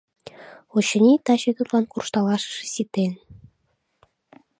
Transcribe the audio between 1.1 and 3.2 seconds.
таче тудлан куржталашыже ситен.